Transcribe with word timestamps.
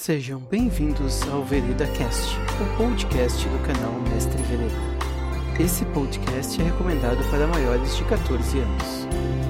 Sejam 0.00 0.40
bem-vindos 0.40 1.20
ao 1.28 1.44
Vereda 1.44 1.86
Cast, 1.88 2.34
o 2.58 2.76
podcast 2.78 3.46
do 3.46 3.58
canal 3.66 3.92
Mestre 4.08 4.42
Vereda. 4.44 5.62
Esse 5.62 5.84
podcast 5.84 6.58
é 6.58 6.64
recomendado 6.64 7.22
para 7.30 7.46
maiores 7.46 7.94
de 7.94 8.04
14 8.04 8.60
anos. 8.60 9.49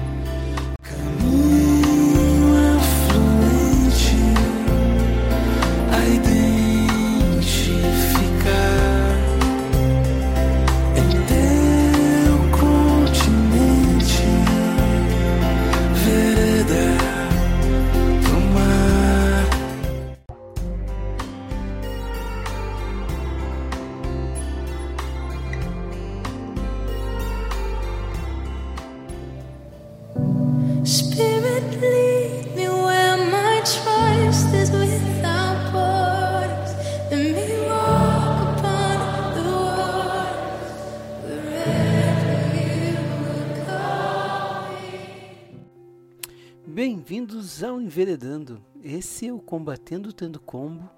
Bem-vindos 47.11 47.61
ao 47.61 47.81
Enveredando. 47.81 48.63
Esse 48.81 49.27
é 49.27 49.33
o 49.33 49.37
Combatendo 49.37 50.13
Tendo 50.13 50.39
Combo 50.39 50.89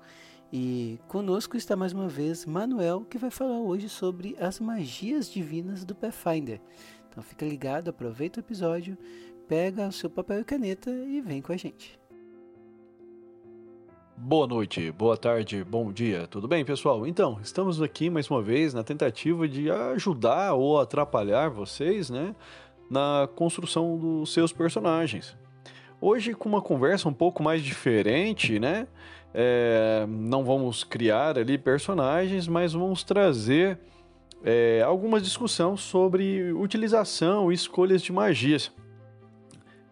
e 0.51 0.99
conosco 1.07 1.57
está 1.57 1.75
mais 1.75 1.91
uma 1.91 2.07
vez 2.07 2.45
Manuel, 2.45 3.03
que 3.09 3.17
vai 3.17 3.31
falar 3.31 3.59
hoje 3.59 3.89
sobre 3.89 4.35
as 4.39 4.59
magias 4.59 5.27
divinas 5.27 5.83
do 5.83 5.95
Pathfinder. 5.95 6.61
Então 7.09 7.23
fica 7.23 7.43
ligado, 7.43 7.89
aproveita 7.89 8.39
o 8.39 8.43
episódio, 8.43 8.95
pega 9.47 9.87
o 9.87 9.91
seu 9.91 10.07
papel 10.07 10.41
e 10.41 10.43
caneta 10.43 10.91
e 10.91 11.19
vem 11.19 11.41
com 11.41 11.51
a 11.51 11.57
gente. 11.57 11.99
Boa 14.15 14.45
noite, 14.45 14.91
boa 14.91 15.17
tarde, 15.17 15.63
bom 15.63 15.91
dia, 15.91 16.27
tudo 16.27 16.47
bem, 16.47 16.63
pessoal? 16.63 17.07
Então, 17.07 17.39
estamos 17.41 17.81
aqui 17.81 18.11
mais 18.11 18.29
uma 18.29 18.43
vez 18.43 18.71
na 18.71 18.83
tentativa 18.83 19.47
de 19.47 19.71
ajudar 19.71 20.53
ou 20.53 20.79
atrapalhar 20.79 21.49
vocês, 21.49 22.11
né, 22.11 22.35
na 22.87 23.27
construção 23.35 23.97
dos 23.97 24.31
seus 24.31 24.53
personagens. 24.53 25.35
Hoje, 26.05 26.33
com 26.33 26.49
uma 26.49 26.61
conversa 26.61 27.07
um 27.07 27.13
pouco 27.13 27.41
mais 27.41 27.63
diferente, 27.63 28.59
né? 28.59 28.89
É, 29.33 30.05
não 30.05 30.43
vamos 30.43 30.83
criar 30.83 31.37
ali 31.37 31.57
personagens, 31.57 32.45
mas 32.45 32.73
vamos 32.73 33.05
trazer 33.05 33.79
é, 34.43 34.83
alguma 34.85 35.21
discussão 35.21 35.77
sobre 35.77 36.51
utilização 36.51 37.49
e 37.49 37.55
escolhas 37.55 38.01
de 38.01 38.11
magias. 38.11 38.69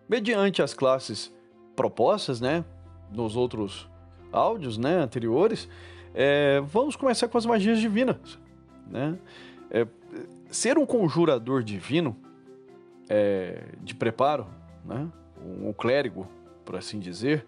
Mediante 0.10 0.62
as 0.62 0.74
classes 0.74 1.34
propostas, 1.78 2.42
né, 2.42 2.66
nos 3.10 3.38
outros 3.38 3.90
áudios, 4.34 4.78
né, 4.78 4.98
anteriores, 4.98 5.70
é, 6.14 6.60
vamos 6.60 6.98
começar 6.98 7.30
com 7.30 7.38
as 7.38 7.46
magias 7.46 7.80
divinas, 7.80 8.38
né? 8.86 9.18
É, 9.70 9.88
ser 10.50 10.78
um 10.78 10.86
conjurador 10.86 11.64
divino 11.64 12.18
é, 13.08 13.64
de 13.82 13.96
preparo, 13.96 14.46
né, 14.84 15.10
um 15.46 15.74
clérigo, 15.74 16.28
por 16.66 16.76
assim 16.76 17.00
dizer, 17.00 17.46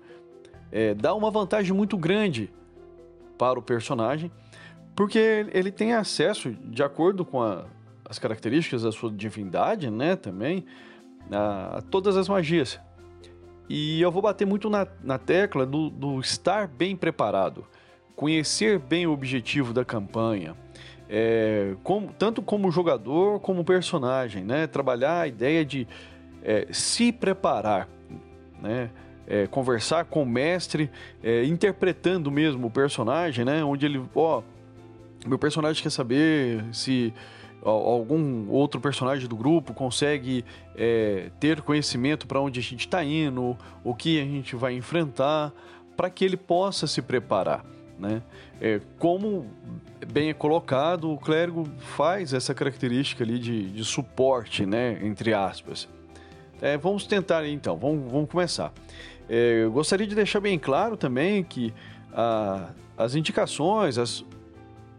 é, 0.72 0.94
dá 0.94 1.14
uma 1.14 1.30
vantagem 1.30 1.74
muito 1.74 1.98
grande 1.98 2.52
para 3.38 3.60
o 3.60 3.62
personagem, 3.62 4.32
porque 4.96 5.46
ele 5.54 5.72
tem 5.72 5.94
acesso, 5.94 6.52
de 6.52 6.84
acordo 6.84 7.24
com 7.26 7.42
a- 7.42 7.66
as 8.08 8.20
características 8.20 8.84
da 8.84 8.92
sua 8.92 9.12
divindade, 9.12 9.90
né, 9.90 10.16
também, 10.16 10.66
a, 11.32 11.78
a 11.78 11.82
todas 11.82 12.18
as 12.18 12.28
magias. 12.30 12.80
E 13.70 14.02
eu 14.02 14.12
vou 14.12 14.22
bater 14.22 14.46
muito 14.46 14.70
na, 14.70 14.86
na 15.04 15.18
tecla 15.18 15.66
do, 15.66 15.90
do 15.90 16.20
estar 16.20 16.68
bem 16.68 16.96
preparado, 16.96 17.66
conhecer 18.16 18.78
bem 18.78 19.08
o 19.08 19.12
objetivo 19.12 19.74
da 19.74 19.84
campanha, 19.86 20.56
é, 21.10 21.76
como- 21.84 22.12
tanto 22.14 22.42
como 22.42 22.70
jogador 22.72 23.40
como 23.40 23.64
personagem, 23.64 24.44
né? 24.44 24.68
Trabalhar 24.68 25.22
a 25.22 25.28
ideia 25.28 25.64
de 25.66 25.88
é, 26.44 26.68
se 26.72 27.12
preparar, 27.12 27.88
né? 28.62 28.90
É, 29.26 29.48
conversar 29.48 30.04
com 30.04 30.24
o 30.24 30.26
mestre, 30.26 30.92
é, 31.24 31.46
interpretando 31.46 32.30
mesmo 32.30 32.68
o 32.68 32.70
personagem, 32.70 33.46
né? 33.46 33.64
Onde 33.64 33.86
ele, 33.86 34.02
ó, 34.14 34.42
meu 35.26 35.40
personagem 35.40 35.82
quer 35.82 35.90
saber 35.90 36.66
se 36.74 37.14
algum 37.64 38.50
outro 38.50 38.82
personagem 38.82 39.28
do 39.28 39.36
grupo 39.36 39.74
consegue 39.74 40.44
é, 40.76 41.30
ter 41.40 41.62
conhecimento 41.62 42.28
para 42.28 42.42
onde 42.42 42.60
a 42.60 42.64
gente 42.64 42.82
está 42.82 43.04
indo, 43.04 43.58
o 43.84 43.96
que 43.96 44.20
a 44.20 44.26
gente 44.26 44.56
vai 44.56 44.74
enfrentar, 44.74 45.54
para 45.96 46.10
que 46.10 46.26
ele 46.26 46.36
possa 46.36 46.88
se 46.88 47.02
preparar. 47.02 47.66
Né? 47.98 48.22
É, 48.60 48.82
como 49.00 49.48
bem 50.12 50.30
é 50.30 50.34
colocado, 50.34 51.10
o 51.10 51.18
clérigo 51.18 51.66
faz 51.96 52.34
essa 52.34 52.54
característica 52.54 53.24
ali 53.24 53.40
de, 53.40 53.70
de 53.70 53.86
suporte, 53.86 54.66
né? 54.66 55.00
entre 55.02 55.34
aspas. 55.34 55.88
É, 56.64 56.78
vamos 56.78 57.06
tentar 57.06 57.46
então, 57.46 57.76
vamos, 57.76 58.10
vamos 58.10 58.30
começar. 58.30 58.72
É, 59.28 59.64
eu 59.66 59.72
gostaria 59.74 60.08
de 60.08 60.16
deixar 60.16 60.40
bem 60.40 60.58
claro 60.58 60.96
também 60.96 61.44
que 61.44 61.74
ah, 62.14 62.70
as 62.98 63.16
indicações, 63.16 63.98
as, 63.98 64.24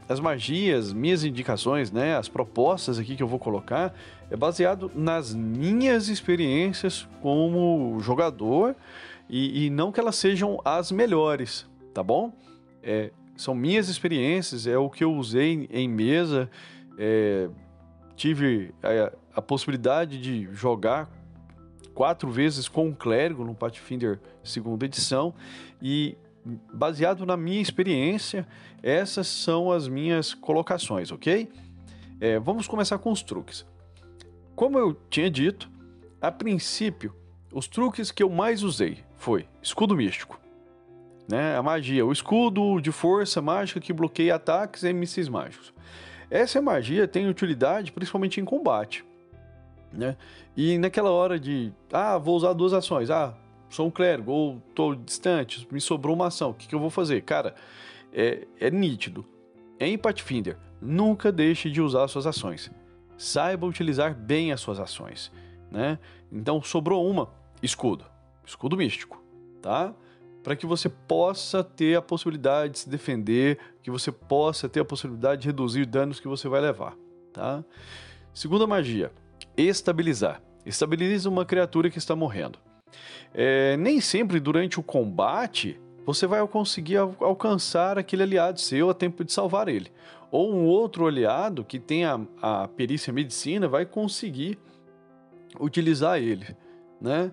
as 0.06 0.20
magias, 0.20 0.92
minhas 0.92 1.24
indicações, 1.24 1.90
né, 1.90 2.18
as 2.18 2.28
propostas 2.28 2.98
aqui 2.98 3.16
que 3.16 3.22
eu 3.22 3.26
vou 3.26 3.38
colocar, 3.38 3.94
é 4.30 4.36
baseado 4.36 4.92
nas 4.94 5.34
minhas 5.34 6.10
experiências 6.10 7.08
como 7.22 7.98
jogador 7.98 8.76
e, 9.26 9.64
e 9.64 9.70
não 9.70 9.90
que 9.90 9.98
elas 9.98 10.16
sejam 10.16 10.60
as 10.66 10.92
melhores, 10.92 11.66
tá 11.94 12.02
bom? 12.02 12.30
É, 12.82 13.10
são 13.38 13.54
minhas 13.54 13.88
experiências, 13.88 14.66
é 14.66 14.76
o 14.76 14.90
que 14.90 15.02
eu 15.02 15.14
usei 15.14 15.54
em, 15.54 15.68
em 15.70 15.88
mesa, 15.88 16.50
é, 16.98 17.48
tive 18.14 18.74
a, 18.82 19.38
a 19.38 19.40
possibilidade 19.40 20.20
de 20.20 20.46
jogar 20.52 21.23
quatro 21.94 22.30
vezes 22.30 22.68
com 22.68 22.88
um 22.88 22.92
clérigo 22.92 23.44
no 23.44 23.54
Pathfinder 23.54 24.20
segunda 24.42 24.84
edição 24.84 25.32
e 25.80 26.16
baseado 26.72 27.24
na 27.24 27.36
minha 27.36 27.62
experiência, 27.62 28.46
essas 28.82 29.26
são 29.26 29.72
as 29.72 29.88
minhas 29.88 30.34
colocações, 30.34 31.10
ok? 31.10 31.48
É, 32.20 32.38
vamos 32.38 32.66
começar 32.66 32.98
com 32.98 33.10
os 33.10 33.22
truques. 33.22 33.64
Como 34.54 34.78
eu 34.78 34.94
tinha 35.08 35.30
dito, 35.30 35.70
a 36.20 36.30
princípio, 36.30 37.14
os 37.52 37.66
truques 37.66 38.10
que 38.10 38.22
eu 38.22 38.28
mais 38.28 38.62
usei 38.62 38.98
foi 39.16 39.46
escudo 39.62 39.96
místico, 39.96 40.38
né? 41.28 41.56
A 41.56 41.62
magia, 41.62 42.04
o 42.04 42.12
escudo 42.12 42.80
de 42.80 42.92
força 42.92 43.40
mágica 43.40 43.80
que 43.80 43.92
bloqueia 43.92 44.34
ataques 44.34 44.82
e 44.82 44.92
mísseis 44.92 45.28
mágicos. 45.28 45.72
Essa 46.30 46.60
magia 46.60 47.08
tem 47.08 47.28
utilidade 47.28 47.92
principalmente 47.92 48.40
em 48.40 48.44
combate, 48.44 49.04
né? 49.94 50.16
E 50.56 50.76
naquela 50.78 51.10
hora 51.10 51.38
de, 51.38 51.72
ah, 51.92 52.18
vou 52.18 52.36
usar 52.36 52.52
duas 52.52 52.72
ações, 52.72 53.10
ah, 53.10 53.34
sou 53.70 53.86
um 53.86 53.90
clérigo 53.90 54.30
ou 54.30 54.62
estou 54.68 54.94
distante, 54.94 55.66
me 55.70 55.80
sobrou 55.80 56.14
uma 56.14 56.26
ação, 56.26 56.50
o 56.50 56.54
que, 56.54 56.68
que 56.68 56.74
eu 56.74 56.80
vou 56.80 56.90
fazer? 56.90 57.22
Cara, 57.22 57.54
é, 58.12 58.46
é 58.60 58.70
nítido. 58.70 59.24
Em 59.78 59.98
Pathfinder, 59.98 60.56
nunca 60.80 61.32
deixe 61.32 61.70
de 61.70 61.80
usar 61.80 62.06
suas 62.08 62.26
ações. 62.26 62.70
Saiba 63.16 63.66
utilizar 63.66 64.14
bem 64.14 64.52
as 64.52 64.60
suas 64.60 64.78
ações, 64.78 65.32
né? 65.70 65.98
Então 66.30 66.62
sobrou 66.62 67.08
uma, 67.08 67.28
escudo, 67.62 68.04
escudo 68.44 68.76
místico, 68.76 69.22
tá? 69.60 69.94
Para 70.42 70.54
que 70.54 70.66
você 70.66 70.88
possa 70.88 71.64
ter 71.64 71.96
a 71.96 72.02
possibilidade 72.02 72.74
de 72.74 72.78
se 72.80 72.88
defender, 72.88 73.58
que 73.82 73.90
você 73.90 74.12
possa 74.12 74.68
ter 74.68 74.80
a 74.80 74.84
possibilidade 74.84 75.42
de 75.42 75.48
reduzir 75.48 75.86
danos 75.86 76.20
que 76.20 76.28
você 76.28 76.48
vai 76.48 76.60
levar, 76.60 76.96
tá? 77.32 77.64
Segunda 78.32 78.66
magia, 78.66 79.12
estabilizar. 79.56 80.42
Estabiliza 80.64 81.28
uma 81.28 81.44
criatura 81.44 81.90
que 81.90 81.98
está 81.98 82.16
morrendo. 82.16 82.58
É, 83.32 83.76
nem 83.76 84.00
sempre 84.00 84.38
durante 84.38 84.78
o 84.78 84.82
combate 84.82 85.80
você 86.06 86.26
vai 86.26 86.46
conseguir 86.46 86.98
al- 86.98 87.16
alcançar 87.20 87.98
aquele 87.98 88.22
aliado 88.22 88.60
seu 88.60 88.90
a 88.90 88.94
tempo 88.94 89.24
de 89.24 89.32
salvar 89.32 89.68
ele. 89.68 89.90
Ou 90.30 90.52
um 90.52 90.64
outro 90.64 91.06
aliado 91.06 91.64
que 91.64 91.78
tem 91.78 92.04
a, 92.04 92.20
a 92.42 92.68
perícia 92.68 93.12
medicina 93.12 93.68
vai 93.68 93.86
conseguir 93.86 94.58
utilizar 95.58 96.18
ele, 96.18 96.56
né? 97.00 97.32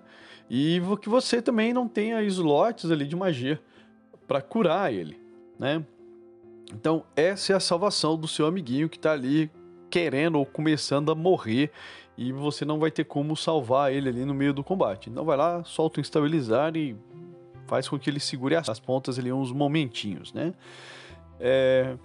E 0.50 0.82
que 1.02 1.10
você 1.10 1.42
também 1.42 1.74
não 1.74 1.88
tenha 1.88 2.22
slots 2.24 2.92
ali 2.92 3.06
de 3.08 3.16
magia 3.16 3.60
para 4.28 4.42
curar 4.42 4.94
ele, 4.94 5.20
né? 5.58 5.84
Então 6.74 7.04
essa 7.16 7.54
é 7.54 7.56
a 7.56 7.60
salvação 7.60 8.18
do 8.18 8.28
seu 8.28 8.46
amiguinho 8.46 8.90
que 8.90 8.98
está 8.98 9.12
ali 9.12 9.52
querendo 9.90 10.38
ou 10.38 10.46
começando 10.46 11.12
a 11.12 11.16
morrer 11.16 11.72
e 12.18 12.31
você 12.31 12.66
não 12.66 12.80
vai 12.80 12.92
ter 12.92 13.06
como 13.06 13.36
salvar 13.36 13.92
ele 13.92 14.10
ali 14.10 14.25
no 14.25 14.34
meio 14.34 14.54
do 14.54 14.63
combate. 14.63 15.10
Então 15.10 15.24
vai 15.24 15.38
lá, 15.38 15.63
solta 15.63 16.00
o 16.00 16.02
estabilizar 16.02 16.75
e 16.75 16.96
faz 17.66 17.88
com 17.88 17.98
que 17.98 18.10
ele 18.10 18.19
segure 18.19 18.56
as 18.56 18.80
pontas 18.80 19.18
ali 19.18 19.31
uns 19.31 19.52
momentinhos, 19.52 20.34
né? 20.34 20.54
É, 21.40 21.96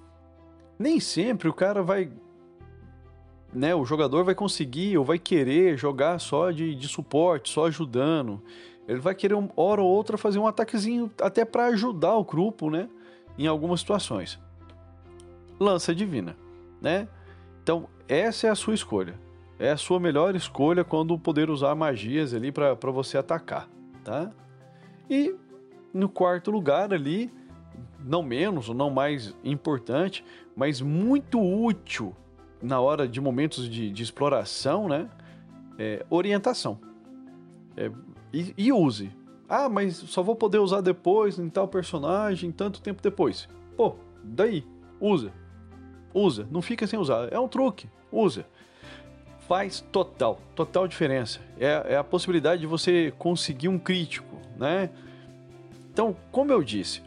nem 0.79 1.01
sempre 1.01 1.49
o 1.49 1.53
cara 1.53 1.83
vai 1.83 2.11
né, 3.53 3.75
o 3.75 3.85
jogador 3.85 4.23
vai 4.23 4.35
conseguir 4.35 4.99
ou 4.99 5.05
vai 5.05 5.19
querer 5.19 5.79
jogar 5.79 6.19
só 6.19 6.51
de, 6.51 6.75
de 6.75 6.89
suporte, 6.89 7.49
só 7.49 7.67
ajudando. 7.67 8.43
Ele 8.87 9.01
vai 9.01 9.15
querer, 9.15 9.35
uma 9.35 9.51
hora 9.57 9.81
ou 9.81 9.89
outra, 9.89 10.19
fazer 10.19 10.39
um 10.39 10.47
ataquezinho 10.47 11.11
até 11.21 11.45
para 11.45 11.67
ajudar 11.67 12.15
o 12.17 12.25
grupo, 12.25 12.71
né? 12.71 12.89
Em 13.39 13.47
algumas 13.47 13.81
situações. 13.81 14.39
Lança 15.59 15.95
divina, 15.95 16.37
né? 16.81 17.09
Então, 17.63 17.89
essa 18.07 18.47
é 18.47 18.51
a 18.51 18.55
sua 18.55 18.75
escolha. 18.75 19.19
É 19.59 19.71
a 19.71 19.77
sua 19.77 19.99
melhor 19.99 20.35
escolha 20.35 20.85
quando 20.85 21.19
poder 21.19 21.49
usar 21.49 21.75
magias 21.75 22.35
ali 22.35 22.53
para 22.53 22.75
você 22.91 23.17
atacar, 23.17 23.69
tá? 24.05 24.31
E 25.09 25.35
no 25.95 26.09
quarto 26.09 26.51
lugar 26.51 26.93
ali, 26.93 27.33
não 27.99 28.23
menos 28.23 28.69
ou 28.69 28.75
não 28.75 28.91
mais 28.91 29.35
importante, 29.43 30.25
mas 30.55 30.81
muito 30.81 31.41
útil 31.41 32.15
na 32.63 32.81
hora 32.81 33.09
de 33.09 33.21
momentos 33.21 33.69
de, 33.69 33.91
de 33.91 34.03
exploração, 34.03 34.89
né? 34.89 35.09
É, 35.79 36.05
orientação. 36.11 36.79
É, 37.77 37.91
e, 38.33 38.55
e, 38.57 38.73
use. 38.73 39.11
Ah, 39.49 39.69
mas 39.69 39.97
só 39.97 40.23
vou 40.23 40.35
poder 40.35 40.59
usar 40.59 40.81
depois 40.81 41.39
em 41.39 41.49
tal 41.49 41.69
personagem, 41.69 42.51
tanto 42.51 42.81
tempo 42.81 43.03
depois. 43.03 43.49
Pô, 43.77 43.97
daí, 44.23 44.65
usa. 45.01 45.33
Usa, 46.13 46.49
não 46.51 46.63
fica 46.63 46.87
sem 46.87 46.99
usar. 46.99 47.33
É 47.33 47.39
um 47.39 47.49
truque, 47.49 47.89
usa. 48.11 48.47
Faz 49.47 49.81
total, 49.93 50.41
total 50.57 50.89
diferença. 50.89 51.41
É, 51.59 51.95
é 51.95 51.97
a 51.97 52.03
possibilidade 52.03 52.61
de 52.61 52.67
você 52.67 53.13
conseguir 53.17 53.69
um 53.69 53.79
crítico, 53.79 54.37
né? 54.57 54.91
Então, 55.93 56.17
como 56.33 56.53
eu 56.53 56.63
disse, 56.63 57.01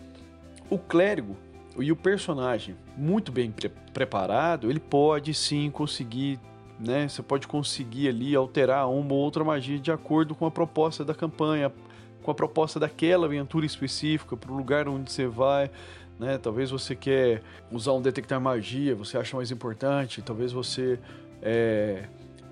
o 0.69 0.77
clérigo 0.77 1.35
e 1.77 1.91
o 1.91 1.95
personagem 1.95 2.75
muito 2.95 3.31
bem 3.31 3.51
pre 3.51 3.69
preparado, 3.93 4.69
ele 4.69 4.79
pode 4.79 5.33
sim 5.33 5.69
conseguir, 5.69 6.39
né? 6.79 7.09
Você 7.09 7.21
pode 7.21 7.45
conseguir 7.47 8.07
ali 8.07 8.33
alterar 8.35 8.87
uma 8.89 9.13
ou 9.13 9.19
outra 9.19 9.43
magia 9.43 9.77
de 9.77 9.91
acordo 9.91 10.33
com 10.33 10.45
a 10.45 10.51
proposta 10.51 11.03
da 11.03 11.13
campanha, 11.13 11.73
com 12.23 12.31
a 12.31 12.33
proposta 12.33 12.79
daquela 12.79 13.25
aventura 13.25 13.65
específica, 13.65 14.37
para 14.37 14.51
o 14.51 14.55
lugar 14.55 14.87
onde 14.87 15.11
você 15.11 15.27
vai. 15.27 15.69
Né? 16.17 16.37
Talvez 16.37 16.69
você 16.69 16.95
quer 16.95 17.41
usar 17.71 17.93
um 17.93 18.01
detectar 18.01 18.39
magia, 18.39 18.95
você 18.95 19.17
acha 19.17 19.35
mais 19.35 19.51
importante. 19.51 20.21
Talvez 20.21 20.51
você 20.51 20.99
é, 21.41 22.03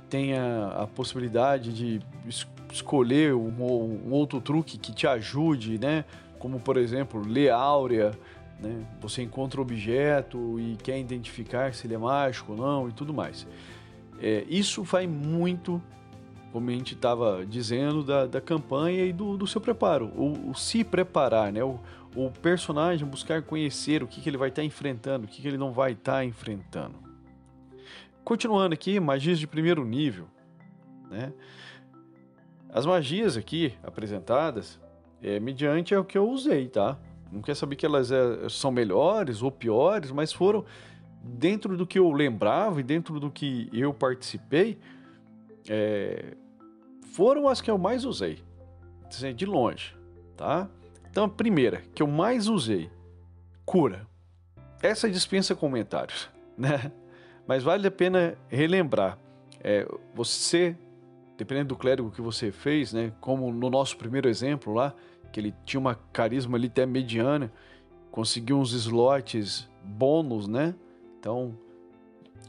tenha 0.10 0.68
a 0.68 0.88
possibilidade 0.88 1.74
de 1.74 2.02
es 2.28 2.48
escolher 2.72 3.34
um, 3.34 3.64
um, 3.64 4.12
outro 4.12 4.42
truque 4.42 4.78
que 4.78 4.92
te 4.92 5.08
ajude, 5.08 5.80
né? 5.80 6.04
Como 6.38 6.60
por 6.60 6.78
exemplo, 6.78 7.22
ler 7.26 7.50
áurea 7.50 8.12
né? 8.60 8.86
Você 9.02 9.22
encontra 9.22 9.62
objeto 9.62 10.60
e 10.60 10.76
quer 10.78 11.00
identificar 11.00 11.74
se 11.74 11.86
ele 11.88 11.94
é 11.94 11.98
mágico 11.98 12.54
ou 12.54 12.58
não 12.58 12.90
e 12.90 12.92
tudo 12.92 13.14
mais. 13.14 13.48
É, 14.20 14.46
isso 14.50 14.84
vai 14.84 15.06
muito, 15.06 15.82
como 16.52 16.70
a 16.70 16.74
gente 16.74 16.96
estava 16.96 17.46
dizendo, 17.46 18.04
da, 18.04 18.26
da 18.26 18.42
campanha 18.42 19.06
e 19.06 19.14
do, 19.14 19.38
do 19.38 19.46
seu 19.46 19.62
preparo. 19.62 20.08
O, 20.16 20.52
o, 20.52 20.56
se 20.56 20.84
preparar, 20.84 21.52
né? 21.52 21.64
O, 21.64 21.80
o 22.16 22.32
personagem 22.32 23.08
buscar 23.08 23.44
conhecer 23.44 24.02
o 24.02 24.08
que, 24.08 24.22
que 24.22 24.30
ele 24.30 24.38
vai 24.38 24.50
estar 24.50 24.62
tá 24.62 24.66
enfrentando, 24.66 25.26
o 25.26 25.28
que, 25.28 25.42
que 25.42 25.48
ele 25.48 25.58
não 25.58 25.72
vai 25.72 25.92
estar 25.92 26.14
tá 26.14 26.26
enfrentando. 26.26 27.07
Continuando 28.28 28.74
aqui, 28.74 29.00
magias 29.00 29.40
de 29.40 29.48
primeiro 29.48 29.86
nível. 29.86 30.28
Né? 31.10 31.32
As 32.70 32.86
magias 32.86 33.38
aqui 33.38 33.74
apresentadas 33.82 34.78
é 35.24 35.40
mediante 35.40 35.94
é 35.94 35.98
o 35.98 36.04
que 36.04 36.18
eu 36.18 36.30
usei, 36.30 36.68
tá? 36.68 37.00
Não 37.32 37.42
quer 37.42 37.56
saber 37.56 37.78
que 37.78 37.86
elas 37.86 38.12
é, 38.12 38.50
são 38.50 38.70
melhores 38.70 39.42
ou 39.42 39.50
piores, 39.50 40.12
mas 40.12 40.34
foram 40.34 40.66
dentro 41.24 41.78
do 41.78 41.88
que 41.88 42.00
eu 42.00 42.12
lembrava 42.12 42.82
e 42.82 42.84
dentro 42.84 43.18
do 43.18 43.32
que 43.32 43.70
eu 43.72 43.94
participei, 43.94 44.78
é, 45.70 46.36
foram 47.14 47.48
as 47.48 47.62
que 47.62 47.72
eu 47.72 47.78
mais 47.78 48.04
usei, 48.04 48.44
de 49.38 49.46
longe, 49.46 49.96
tá? 50.36 50.68
Então, 51.10 51.24
a 51.24 51.30
primeira 51.30 51.82
que 51.96 52.04
eu 52.04 52.08
mais 52.08 52.50
usei, 52.50 52.92
cura. 53.66 54.06
Essa 54.82 55.10
dispensa 55.10 55.56
comentários, 55.56 56.30
né? 56.58 56.92
Mas 57.48 57.64
vale 57.64 57.88
a 57.88 57.92
pena 57.92 58.38
relembrar. 58.50 59.18
É, 59.64 59.88
você, 60.14 60.76
dependendo 61.38 61.70
do 61.70 61.76
clérigo 61.76 62.12
que 62.12 62.22
você 62.22 62.52
fez, 62.52 62.92
né? 62.92 63.14
Como 63.22 63.52
no 63.52 63.70
nosso 63.70 63.98
primeiro 63.98 64.28
exemplo 64.28 64.74
lá, 64.74 64.94
que 65.32 65.40
ele 65.40 65.54
tinha 65.66 65.80
uma 65.80 65.96
carisma 66.12 66.58
ali 66.58 66.68
até 66.68 66.86
mediana, 66.86 67.52
conseguiu 68.12 68.60
uns 68.60 68.74
slots 68.74 69.70
bônus, 69.84 70.48
né? 70.48 70.76
Então 71.20 71.58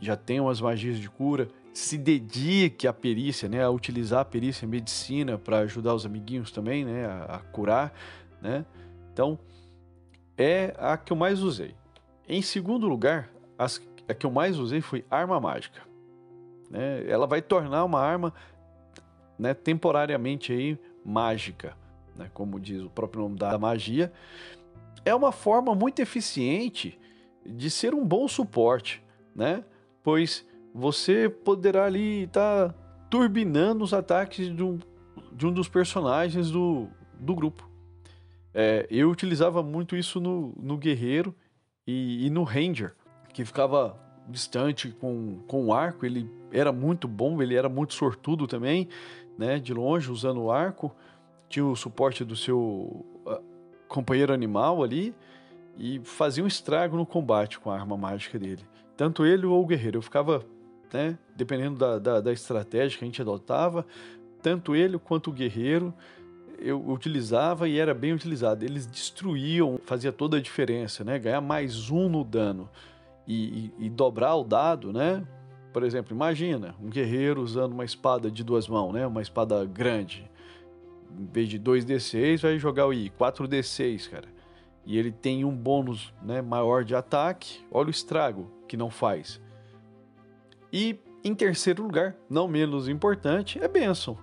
já 0.00 0.16
tem 0.16 0.40
umas 0.40 0.60
magias 0.60 0.98
de 0.98 1.08
cura. 1.08 1.48
Se 1.72 1.96
dedique 1.96 2.88
à 2.88 2.92
perícia, 2.92 3.48
né? 3.48 3.62
A 3.62 3.70
utilizar 3.70 4.20
a 4.20 4.24
perícia 4.24 4.66
a 4.66 4.68
medicina 4.68 5.38
para 5.38 5.58
ajudar 5.58 5.94
os 5.94 6.04
amiguinhos 6.04 6.50
também, 6.50 6.84
né? 6.84 7.06
A, 7.06 7.36
a, 7.36 7.38
curar, 7.38 7.92
né? 8.42 8.64
Então 9.12 9.38
é 10.36 10.74
a 10.76 10.96
que 10.96 11.12
eu 11.12 11.16
mais 11.16 11.40
usei. 11.40 11.74
Em 12.28 12.42
segundo 12.42 12.86
lugar, 12.86 13.30
as, 13.56 13.80
a 14.08 14.14
que 14.14 14.26
eu 14.26 14.30
mais 14.30 14.58
usei 14.58 14.80
foi 14.80 15.04
arma 15.10 15.40
mágica. 15.40 15.82
Né? 16.70 17.08
Ela 17.08 17.26
vai 17.26 17.42
tornar 17.42 17.84
uma 17.84 18.00
arma 18.00 18.32
né, 19.38 19.54
temporariamente 19.54 20.52
aí 20.52 20.78
mágica 21.04 21.76
né, 22.18 22.28
como 22.34 22.58
diz 22.58 22.82
o 22.82 22.90
próprio 22.90 23.22
nome 23.22 23.36
da 23.36 23.56
magia, 23.56 24.12
é 25.04 25.14
uma 25.14 25.30
forma 25.30 25.74
muito 25.74 26.02
eficiente 26.02 26.98
de 27.46 27.70
ser 27.70 27.94
um 27.94 28.04
bom 28.04 28.26
suporte, 28.26 29.02
né? 29.34 29.64
Pois 30.02 30.44
você 30.74 31.28
poderá 31.28 31.86
ali 31.86 32.24
estar 32.24 32.68
tá 32.68 32.74
turbinando 33.08 33.84
os 33.84 33.94
ataques 33.94 34.54
de 34.54 34.62
um, 34.62 34.78
de 35.32 35.46
um 35.46 35.52
dos 35.52 35.68
personagens 35.68 36.50
do, 36.50 36.88
do 37.18 37.34
grupo. 37.34 37.66
É, 38.52 38.86
eu 38.90 39.08
utilizava 39.08 39.62
muito 39.62 39.96
isso 39.96 40.20
no, 40.20 40.52
no 40.60 40.76
Guerreiro 40.76 41.34
e, 41.86 42.26
e, 42.26 42.30
no 42.30 42.42
Ranger, 42.42 42.94
que 43.38 43.44
ficava 43.44 43.96
distante 44.28 44.88
com, 44.88 45.38
com 45.46 45.66
o 45.66 45.72
arco. 45.72 46.04
Ele 46.04 46.28
era 46.50 46.72
muito 46.72 47.06
bom, 47.06 47.40
ele 47.40 47.54
era 47.54 47.68
muito 47.68 47.94
sortudo 47.94 48.48
também, 48.48 48.88
né? 49.38 49.60
De 49.60 49.72
longe, 49.72 50.10
usando 50.10 50.42
o 50.42 50.50
arco 50.50 50.92
tinha 51.48 51.64
o 51.64 51.76
suporte 51.76 52.24
do 52.24 52.34
seu 52.34 53.06
ah, 53.24 53.40
companheiro 53.86 54.34
animal 54.34 54.82
ali 54.82 55.14
e 55.78 56.00
fazia 56.02 56.42
um 56.42 56.48
estrago 56.48 56.96
no 56.96 57.06
combate 57.06 57.60
com 57.60 57.70
a 57.70 57.74
arma 57.78 57.96
mágica 57.96 58.40
dele. 58.40 58.64
Tanto 58.96 59.24
ele 59.24 59.46
ou 59.46 59.62
o 59.62 59.66
guerreiro. 59.66 59.98
Eu 59.98 60.02
ficava, 60.02 60.44
né, 60.92 61.16
dependendo 61.36 61.78
da, 61.78 61.98
da, 62.00 62.20
da 62.20 62.32
estratégia 62.32 62.98
que 62.98 63.04
a 63.04 63.06
gente 63.06 63.22
adotava, 63.22 63.86
tanto 64.42 64.74
ele 64.74 64.98
quanto 64.98 65.30
o 65.30 65.32
guerreiro 65.32 65.94
eu 66.58 66.84
utilizava 66.90 67.68
e 67.68 67.78
era 67.78 67.94
bem 67.94 68.12
utilizado. 68.12 68.64
Eles 68.64 68.84
destruíam, 68.84 69.78
fazia 69.84 70.10
toda 70.10 70.38
a 70.38 70.40
diferença, 70.40 71.04
né? 71.04 71.16
Ganhar 71.20 71.40
mais 71.40 71.88
um 71.88 72.08
no 72.08 72.24
dano 72.24 72.68
e, 73.28 73.70
e, 73.78 73.86
e 73.86 73.90
dobrar 73.90 74.34
o 74.34 74.42
dado, 74.42 74.92
né? 74.92 75.24
Por 75.72 75.84
exemplo, 75.84 76.12
imagina 76.12 76.74
um 76.82 76.88
guerreiro 76.88 77.40
usando 77.40 77.72
uma 77.72 77.84
espada 77.84 78.30
de 78.30 78.42
duas 78.42 78.66
mãos, 78.66 78.92
né? 78.92 79.06
Uma 79.06 79.22
espada 79.22 79.64
grande 79.64 80.28
em 81.16 81.26
vez 81.26 81.48
de 81.48 81.58
2d6, 81.58 82.42
vai 82.42 82.58
jogar 82.58 82.86
o 82.86 82.92
I, 82.92 83.10
4d6, 83.18 84.10
cara. 84.10 84.28
E 84.84 84.98
ele 84.98 85.12
tem 85.12 85.44
um 85.44 85.54
bônus 85.54 86.12
né, 86.22 86.40
maior 86.40 86.84
de 86.84 86.94
ataque. 86.94 87.60
Olha 87.70 87.88
o 87.88 87.90
estrago 87.90 88.50
que 88.66 88.76
não 88.76 88.90
faz. 88.90 89.40
E 90.72 90.98
em 91.24 91.34
terceiro 91.34 91.82
lugar, 91.82 92.16
não 92.28 92.48
menos 92.48 92.88
importante, 92.88 93.58
é 93.62 93.68
Benção. 93.68 94.16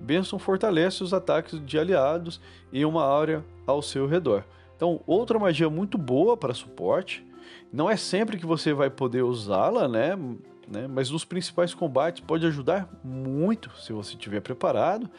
Benção 0.00 0.38
fortalece 0.38 1.02
os 1.02 1.14
ataques 1.14 1.64
de 1.64 1.78
aliados 1.78 2.40
e 2.72 2.84
uma 2.84 3.06
área 3.06 3.44
ao 3.66 3.80
seu 3.80 4.06
redor. 4.06 4.44
Então, 4.76 5.00
outra 5.06 5.38
magia 5.38 5.70
muito 5.70 5.96
boa 5.96 6.36
para 6.36 6.52
suporte. 6.52 7.24
Não 7.72 7.90
é 7.90 7.96
sempre 7.96 8.38
que 8.38 8.46
você 8.46 8.72
vai 8.72 8.90
poder 8.90 9.22
usá-la, 9.22 9.88
né? 9.88 10.16
né? 10.68 10.86
Mas 10.88 11.10
nos 11.10 11.24
principais 11.24 11.74
combates 11.74 12.20
pode 12.20 12.46
ajudar 12.46 12.88
muito 13.02 13.70
se 13.78 13.92
você 13.92 14.12
estiver 14.12 14.40
preparado 14.40 15.10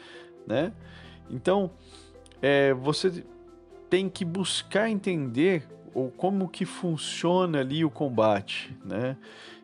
né? 0.46 0.72
Então, 1.30 1.72
é, 2.42 2.74
você 2.74 3.24
tem 3.90 4.10
que 4.10 4.24
buscar 4.24 4.90
entender 4.90 5.68
ou 5.94 6.12
como 6.12 6.48
que 6.50 6.66
funciona 6.66 7.60
ali 7.60 7.84
o 7.84 7.90
combate, 7.90 8.76
né? 8.84 9.18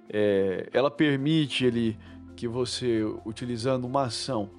É, 0.09 0.69
ela 0.73 0.89
permite 0.89 1.65
ele 1.65 1.97
que 2.35 2.47
você, 2.47 3.03
utilizando 3.25 3.85
uma 3.85 4.03
ação, 4.03 4.49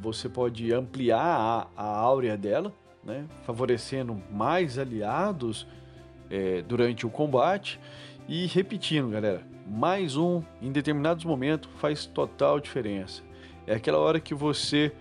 você 0.00 0.28
pode 0.28 0.72
ampliar 0.72 1.20
a, 1.20 1.68
a 1.76 1.96
áurea 1.96 2.36
dela, 2.36 2.72
né? 3.04 3.26
Favorecendo 3.42 4.20
mais 4.30 4.78
aliados 4.78 5.66
é, 6.30 6.62
durante 6.62 7.06
o 7.06 7.10
combate 7.10 7.80
e 8.28 8.46
repetindo, 8.46 9.10
galera, 9.10 9.42
mais 9.66 10.16
um 10.16 10.42
em 10.60 10.70
determinados 10.70 11.24
momentos 11.24 11.70
faz 11.78 12.06
total 12.06 12.60
diferença. 12.60 13.22
É 13.66 13.74
aquela 13.74 13.98
hora 13.98 14.20
que 14.20 14.34
você 14.34 14.92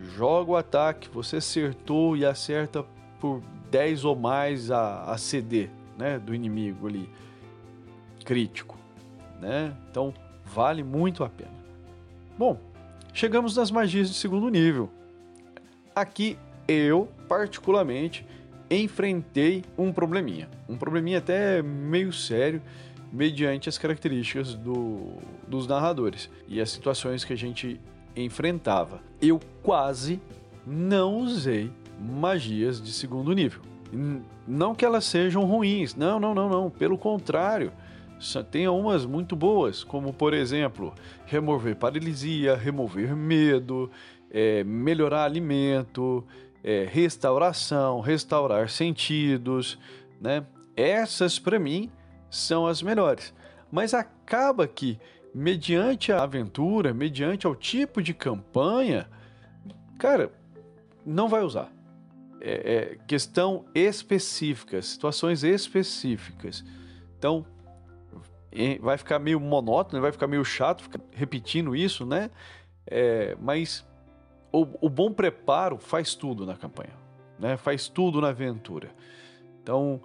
joga 0.00 0.50
o 0.50 0.56
ataque, 0.56 1.08
você 1.08 1.36
acertou 1.36 2.16
e 2.16 2.24
acerta 2.24 2.84
por 3.20 3.42
10 3.70 4.04
ou 4.04 4.16
mais 4.16 4.70
a, 4.70 5.04
a 5.04 5.18
CD 5.18 5.68
né, 5.96 6.18
do 6.18 6.34
inimigo 6.34 6.86
ali, 6.86 7.08
crítico. 8.24 8.78
Né? 9.40 9.74
Então 9.90 10.12
vale 10.44 10.82
muito 10.82 11.24
a 11.24 11.28
pena. 11.28 11.54
Bom, 12.38 12.58
chegamos 13.12 13.56
nas 13.56 13.70
magias 13.70 14.08
de 14.08 14.14
segundo 14.14 14.48
nível. 14.48 14.90
Aqui 15.94 16.36
eu, 16.66 17.08
particularmente, 17.28 18.26
enfrentei 18.76 19.62
um 19.76 19.92
probleminha. 19.92 20.48
Um 20.68 20.76
probleminha 20.76 21.18
até 21.18 21.62
meio 21.62 22.12
sério, 22.12 22.62
mediante 23.12 23.68
as 23.68 23.78
características 23.78 24.54
do, 24.54 25.14
dos 25.46 25.66
narradores 25.66 26.28
e 26.48 26.60
as 26.60 26.70
situações 26.70 27.24
que 27.24 27.32
a 27.32 27.36
gente 27.36 27.80
enfrentava. 28.16 29.00
Eu 29.20 29.40
quase 29.62 30.20
não 30.66 31.18
usei 31.18 31.70
magias 32.00 32.80
de 32.80 32.92
segundo 32.92 33.32
nível. 33.32 33.60
Não 34.46 34.74
que 34.74 34.84
elas 34.84 35.04
sejam 35.04 35.44
ruins, 35.44 35.94
não, 35.94 36.18
não, 36.18 36.34
não, 36.34 36.48
não. 36.48 36.70
Pelo 36.70 36.98
contrário, 36.98 37.72
tem 38.50 38.66
umas 38.66 39.06
muito 39.06 39.36
boas, 39.36 39.84
como 39.84 40.12
por 40.12 40.34
exemplo, 40.34 40.92
remover 41.26 41.76
paralisia, 41.76 42.56
remover 42.56 43.14
medo, 43.14 43.90
é, 44.30 44.64
melhorar 44.64 45.24
alimento, 45.24 46.24
é, 46.64 46.88
restauração, 46.90 48.00
restaurar 48.00 48.70
sentidos, 48.70 49.78
né? 50.18 50.46
Essas 50.74 51.38
para 51.38 51.58
mim 51.58 51.92
são 52.30 52.66
as 52.66 52.82
melhores. 52.82 53.34
Mas 53.70 53.92
acaba 53.92 54.66
que, 54.66 54.98
mediante 55.34 56.10
a 56.10 56.22
aventura, 56.22 56.94
mediante 56.94 57.46
ao 57.46 57.54
tipo 57.54 58.02
de 58.02 58.14
campanha, 58.14 59.08
cara, 59.98 60.32
não 61.04 61.28
vai 61.28 61.42
usar. 61.42 61.70
É, 62.40 62.74
é 62.74 62.98
questão 63.06 63.66
específica, 63.74 64.80
situações 64.80 65.44
específicas. 65.44 66.64
Então, 67.18 67.46
vai 68.80 68.96
ficar 68.96 69.18
meio 69.18 69.38
monótono, 69.38 70.00
vai 70.00 70.12
ficar 70.12 70.26
meio 70.26 70.44
chato 70.44 70.82
ficar 70.84 71.00
repetindo 71.12 71.74
isso, 71.76 72.06
né? 72.06 72.30
É, 72.86 73.36
mas 73.40 73.84
o, 74.54 74.68
o, 74.82 74.88
bom 74.88 75.12
preparo 75.12 75.78
faz 75.78 76.14
tudo 76.14 76.46
na 76.46 76.54
campanha, 76.54 76.92
né? 77.40 77.56
Faz 77.56 77.88
tudo 77.88 78.20
na 78.20 78.28
aventura. 78.28 78.90
Então, 79.60 80.00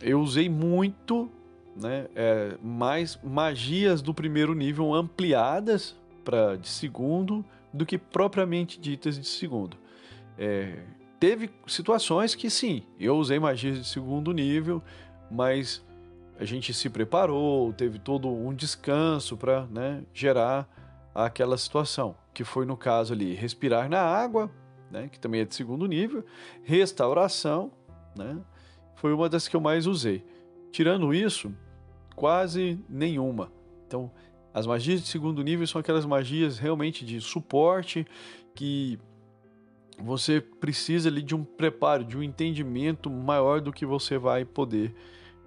eu 0.00 0.20
usei 0.20 0.48
muito, 0.48 1.30
né? 1.76 2.06
É, 2.16 2.56
mais 2.62 3.18
magias 3.22 4.00
do 4.00 4.14
primeiro 4.14 4.54
nível 4.54 4.94
ampliadas 4.94 5.94
para 6.24 6.56
de 6.56 6.66
segundo 6.66 7.44
do 7.70 7.84
que 7.84 7.98
propriamente 7.98 8.80
ditas 8.80 9.18
de 9.18 9.26
segundo. 9.26 9.76
É, 10.38 10.82
teve 11.20 11.50
situações 11.66 12.34
que 12.34 12.48
sim, 12.48 12.84
eu 12.98 13.18
usei 13.18 13.38
magias 13.38 13.78
de 13.78 13.86
segundo 13.86 14.32
nível, 14.32 14.82
mas 15.30 15.84
a 16.40 16.44
gente 16.46 16.72
se 16.72 16.88
preparou, 16.88 17.70
teve 17.74 17.98
todo 17.98 18.28
um 18.28 18.54
descanso 18.54 19.36
para 19.36 19.66
né, 19.66 20.04
gerar 20.14 20.66
aquela 21.14 21.58
situação, 21.58 22.14
que 22.38 22.44
foi 22.44 22.64
no 22.64 22.76
caso 22.76 23.14
ali 23.14 23.34
respirar 23.34 23.90
na 23.90 24.00
água, 24.00 24.48
né, 24.92 25.08
que 25.08 25.18
também 25.18 25.40
é 25.40 25.44
de 25.44 25.56
segundo 25.56 25.84
nível, 25.86 26.24
restauração, 26.62 27.72
né, 28.16 28.38
foi 28.94 29.12
uma 29.12 29.28
das 29.28 29.48
que 29.48 29.56
eu 29.56 29.60
mais 29.60 29.88
usei. 29.88 30.24
Tirando 30.70 31.12
isso, 31.12 31.52
quase 32.14 32.78
nenhuma. 32.88 33.50
Então, 33.84 34.08
as 34.54 34.68
magias 34.68 35.02
de 35.02 35.08
segundo 35.08 35.42
nível 35.42 35.66
são 35.66 35.80
aquelas 35.80 36.06
magias 36.06 36.60
realmente 36.60 37.04
de 37.04 37.20
suporte 37.20 38.06
que 38.54 39.00
você 40.00 40.40
precisa 40.40 41.08
ali 41.08 41.22
de 41.22 41.34
um 41.34 41.42
preparo, 41.42 42.04
de 42.04 42.16
um 42.16 42.22
entendimento 42.22 43.10
maior 43.10 43.60
do 43.60 43.72
que 43.72 43.84
você 43.84 44.16
vai 44.16 44.44
poder 44.44 44.94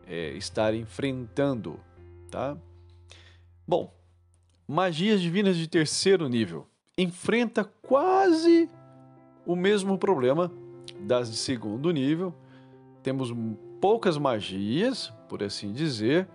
é, 0.06 0.32
estar 0.34 0.76
enfrentando, 0.76 1.80
tá? 2.30 2.58
Bom, 3.66 3.96
magias 4.68 5.22
divinas 5.22 5.56
de 5.56 5.70
terceiro 5.70 6.28
nível 6.28 6.70
enfrenta 6.98 7.64
quase 7.82 8.70
o 9.46 9.56
mesmo 9.56 9.98
problema 9.98 10.52
das 11.00 11.32
de 11.32 11.38
segundo 11.38 11.92
nível. 11.92 12.34
Temos 13.02 13.34
poucas 13.80 14.18
magias, 14.18 15.12
por 15.28 15.42
assim 15.44 15.74
dizer, 15.74 16.28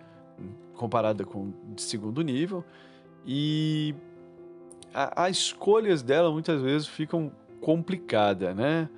comparada 0.75 1.25
com 1.25 1.52
de 1.75 1.82
segundo 1.82 2.22
nível, 2.22 2.64
e 3.25 3.94
as 4.92 5.36
escolhas 5.36 6.02
dela 6.02 6.30
muitas 6.30 6.60
vezes 6.60 6.86
ficam 6.86 7.30
complicada, 7.60 8.54
né? 8.54 8.88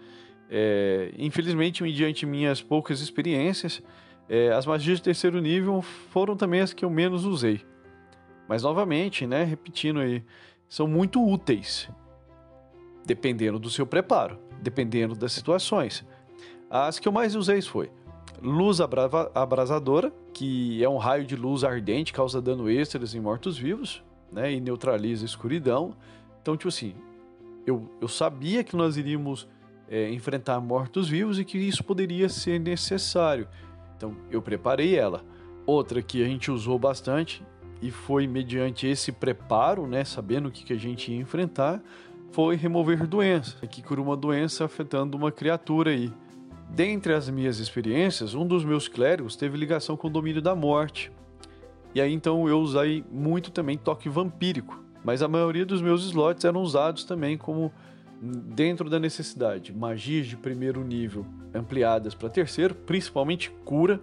É, 0.51 1.13
infelizmente, 1.19 1.83
mediante 1.83 2.25
minhas 2.25 2.63
poucas 2.63 3.01
experiências, 3.01 3.83
é, 4.29 4.51
as 4.51 4.65
magias 4.65 4.99
de 4.99 5.05
terceiro 5.05 5.41
nível 5.41 5.83
foram 5.83 6.37
também 6.37 6.61
as 6.61 6.73
que 6.73 6.85
eu 6.85 6.91
menos 6.91 7.25
usei. 7.25 7.61
Mas 8.49 8.63
novamente, 8.63 9.27
né, 9.27 9.45
repetindo 9.45 10.01
aí, 10.01 10.23
são 10.69 10.87
muito 10.87 11.25
úteis, 11.25 11.89
dependendo 13.05 13.59
do 13.59 13.71
seu 13.71 13.87
preparo, 13.87 14.39
dependendo 14.61 15.15
das 15.15 15.33
situações. 15.33 16.05
As 16.71 16.99
que 16.99 17.09
eu 17.09 17.13
mais 17.13 17.35
usei 17.35 17.63
foi 17.63 17.91
luz 18.41 18.81
abrasadora, 18.81 20.13
que 20.33 20.83
é 20.83 20.89
um 20.89 20.97
raio 20.97 21.25
de 21.25 21.35
luz 21.35 21.65
ardente, 21.65 22.13
causa 22.13 22.41
dano 22.41 22.71
extras 22.71 23.15
em 23.15 23.21
mortos-vivos, 23.21 24.03
né, 24.31 24.53
e 24.53 24.61
neutraliza 24.61 25.25
a 25.25 25.27
escuridão. 25.27 25.95
Então, 26.41 26.57
tipo 26.57 26.69
assim, 26.69 26.95
eu, 27.67 27.91
eu 28.01 28.09
sabia 28.09 28.63
que 28.63 28.77
nós 28.77 28.97
iríamos 28.97 29.49
é, 29.89 30.11
enfrentar 30.11 30.61
mortos-vivos 30.61 31.39
e 31.39 31.45
que 31.45 31.59
isso 31.59 31.83
poderia 31.83 32.29
ser 32.29 32.61
necessário. 32.61 33.49
Então 33.97 34.17
eu 34.31 34.41
preparei 34.41 34.97
ela. 34.97 35.25
Outra 35.67 36.01
que 36.01 36.23
a 36.23 36.27
gente 36.27 36.51
usou 36.51 36.79
bastante 36.79 37.45
e 37.81 37.91
foi 37.91 38.27
mediante 38.27 38.87
esse 38.87 39.13
preparo, 39.13 39.87
né, 39.87 40.05
sabendo 40.05 40.49
o 40.49 40.51
que, 40.51 40.65
que 40.65 40.73
a 40.73 40.79
gente 40.79 41.13
ia 41.13 41.19
enfrentar, 41.19 41.81
foi 42.33 42.57
remover 42.57 43.07
doença, 43.07 43.67
que 43.67 43.83
cura 43.83 44.01
uma 44.01 44.17
doença 44.17 44.65
afetando 44.65 45.17
uma 45.17 45.31
criatura 45.31 45.91
aí. 45.91 46.13
Dentre 46.71 47.15
as 47.15 47.31
minhas 47.31 47.59
experiências, 47.59 48.35
um 48.35 48.47
dos 48.47 48.65
meus 48.65 48.89
clérigos 48.89 49.37
teve 49.37 49.57
ligação 49.57 49.97
com 49.97 50.09
o 50.09 50.11
domínio 50.11 50.43
da 50.43 50.55
morte. 50.55 51.11
E 51.95 52.01
aí 52.01 52.13
então 52.13 52.49
eu 52.49 52.61
usei 52.61 53.05
muito 53.11 53.51
também 53.51 53.79
toque 53.79 54.09
vampírico, 54.09 54.83
mas 55.03 55.23
a 55.23 55.29
maioria 55.29 55.65
dos 55.65 55.81
meus 55.81 56.05
slots 56.05 56.45
eram 56.45 56.61
usados 56.61 57.05
também 57.05 57.39
como 57.39 57.73
dentro 58.21 58.91
da 58.91 58.99
necessidade, 58.99 59.73
magias 59.73 60.27
de 60.27 60.37
primeiro 60.37 60.85
nível 60.85 61.25
ampliadas 61.55 62.15
para 62.15 62.29
terceiro, 62.29 62.75
principalmente 62.75 63.51
cura. 63.65 64.01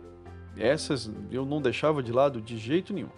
Essas 0.57 1.11
eu 1.29 1.45
não 1.45 1.61
deixava 1.61 2.01
de 2.01 2.11
lado 2.11 2.41
de 2.41 2.57
jeito 2.57 2.93
nenhum. 2.93 3.09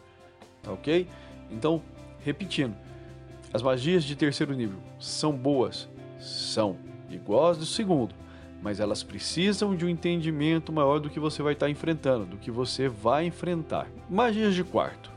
Ok? 0.68 1.08
Então, 1.52 1.82
repetindo, 2.24 2.76
as 3.54 3.62
magias 3.62 4.04
de 4.04 4.16
terceiro 4.16 4.54
nível 4.54 4.80
são 5.00 5.32
boas? 5.32 5.88
São. 6.20 6.78
Igual 7.10 7.52
as 7.52 7.58
do 7.58 7.66
segundo. 7.66 8.14
Mas 8.62 8.80
elas 8.80 9.04
precisam 9.04 9.76
de 9.76 9.86
um 9.86 9.90
entendimento 9.90 10.74
maior 10.74 11.00
do 11.00 11.10
que 11.10 11.20
você 11.20 11.42
vai 11.42 11.54
estar 11.54 11.70
enfrentando, 11.70 12.26
do 12.26 12.38
que 12.38 12.52
você 12.52 12.90
vai 12.90 13.26
enfrentar. 13.26 13.88
Magias 14.10 14.56
de 14.56 14.64
quarto. 14.64 15.12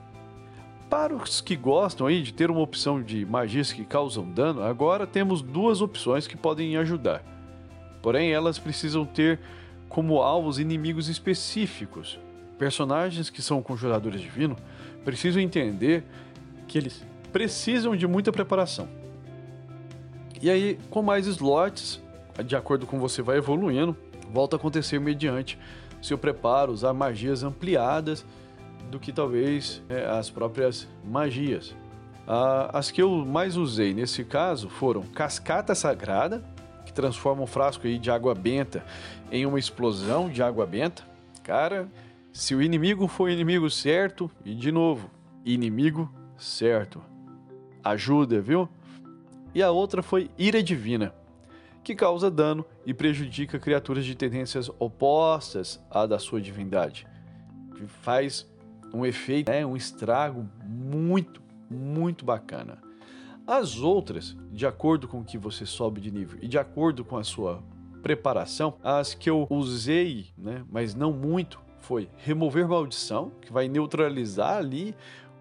Para 0.90 1.14
os 1.14 1.40
que 1.40 1.56
gostam 1.56 2.06
aí 2.06 2.22
de 2.22 2.34
ter 2.34 2.50
uma 2.50 2.60
opção 2.60 3.02
de 3.02 3.24
magias 3.24 3.72
que 3.72 3.84
causam 3.84 4.28
dano, 4.30 4.62
agora 4.62 5.06
temos 5.06 5.40
duas 5.40 5.80
opções 5.80 6.26
que 6.26 6.36
podem 6.36 6.76
ajudar. 6.76 7.22
Porém, 8.02 8.32
elas 8.32 8.58
precisam 8.58 9.04
ter 9.04 9.38
como 9.88 10.20
alvos 10.20 10.58
inimigos 10.58 11.08
específicos. 11.08 12.18
Personagens 12.60 13.30
que 13.30 13.40
são 13.40 13.62
conjuradores 13.62 14.20
divinos 14.20 14.58
precisam 15.02 15.40
entender 15.40 16.04
que 16.68 16.76
eles 16.76 17.02
precisam 17.32 17.96
de 17.96 18.06
muita 18.06 18.30
preparação. 18.30 18.86
E 20.42 20.50
aí, 20.50 20.78
com 20.90 21.00
mais 21.00 21.26
slots, 21.26 22.02
de 22.44 22.54
acordo 22.54 22.86
com 22.86 22.98
você 22.98 23.22
vai 23.22 23.38
evoluindo, 23.38 23.96
volta 24.30 24.56
a 24.56 24.58
acontecer 24.58 25.00
mediante 25.00 25.58
seu 26.02 26.18
preparo, 26.18 26.70
usar 26.70 26.92
magias 26.92 27.42
ampliadas 27.42 28.26
do 28.90 29.00
que 29.00 29.10
talvez 29.10 29.80
é, 29.88 30.04
as 30.04 30.28
próprias 30.28 30.86
magias. 31.02 31.74
Ah, 32.28 32.78
as 32.78 32.90
que 32.90 33.00
eu 33.00 33.24
mais 33.24 33.56
usei 33.56 33.94
nesse 33.94 34.22
caso 34.22 34.68
foram 34.68 35.00
Cascata 35.00 35.74
Sagrada, 35.74 36.44
que 36.84 36.92
transforma 36.92 37.42
um 37.42 37.46
frasco 37.46 37.86
aí 37.86 37.98
de 37.98 38.10
água 38.10 38.34
benta 38.34 38.84
em 39.32 39.46
uma 39.46 39.58
explosão 39.58 40.28
de 40.28 40.42
água 40.42 40.66
benta. 40.66 41.08
Cara, 41.42 41.88
se 42.32 42.54
o 42.54 42.62
inimigo 42.62 43.08
for 43.08 43.24
o 43.24 43.30
inimigo 43.30 43.68
certo, 43.68 44.30
e 44.44 44.54
de 44.54 44.70
novo, 44.70 45.10
inimigo 45.44 46.12
certo. 46.36 47.02
Ajuda, 47.82 48.40
viu? 48.40 48.68
E 49.54 49.62
a 49.62 49.70
outra 49.70 50.02
foi 50.02 50.30
Ira 50.38 50.62
Divina, 50.62 51.14
que 51.82 51.94
causa 51.94 52.30
dano 52.30 52.64
e 52.86 52.94
prejudica 52.94 53.58
criaturas 53.58 54.04
de 54.04 54.14
tendências 54.14 54.70
opostas 54.78 55.82
à 55.90 56.06
da 56.06 56.18
sua 56.18 56.40
divindade. 56.40 57.06
Que 57.76 57.86
faz 57.86 58.48
um 58.92 59.04
efeito, 59.04 59.50
né, 59.50 59.64
um 59.64 59.76
estrago 59.76 60.48
muito, 60.64 61.42
muito 61.70 62.24
bacana. 62.24 62.78
As 63.46 63.78
outras, 63.78 64.36
de 64.52 64.66
acordo 64.66 65.08
com 65.08 65.24
que 65.24 65.36
você 65.36 65.66
sobe 65.66 66.00
de 66.00 66.10
nível 66.10 66.38
e 66.40 66.46
de 66.46 66.58
acordo 66.58 67.04
com 67.04 67.16
a 67.16 67.24
sua 67.24 67.62
preparação, 68.02 68.76
as 68.82 69.14
que 69.14 69.28
eu 69.28 69.46
usei, 69.50 70.28
né, 70.38 70.64
mas 70.70 70.94
não 70.94 71.12
muito, 71.12 71.60
foi 71.80 72.08
remover 72.18 72.68
maldição, 72.68 73.32
que 73.40 73.52
vai 73.52 73.68
neutralizar 73.68 74.56
ali 74.56 74.94